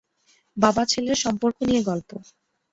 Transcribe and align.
বাবা 0.57 0.83
ছেলের 0.85 1.17
সম্পর্ক 1.17 1.57
নিয়ে 1.69 1.81
গল্প। 1.83 2.09